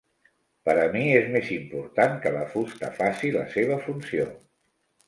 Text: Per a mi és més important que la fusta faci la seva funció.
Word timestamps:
Per 0.69 0.73
a 0.83 0.87
mi 0.95 1.03
és 1.17 1.27
més 1.35 1.51
important 1.57 2.17
que 2.25 2.35
la 2.39 2.49
fusta 2.55 2.91
faci 2.99 3.35
la 3.39 3.47
seva 3.59 3.83
funció. 3.89 4.33